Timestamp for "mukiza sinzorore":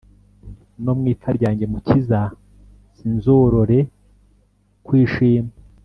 1.73-3.79